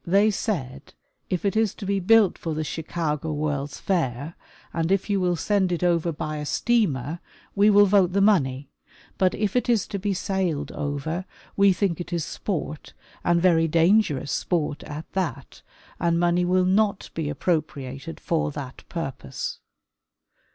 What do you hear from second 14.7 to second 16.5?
at that, and money